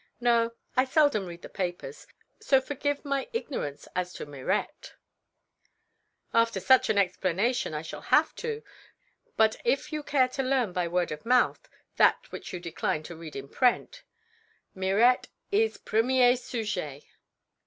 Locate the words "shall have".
7.83-8.33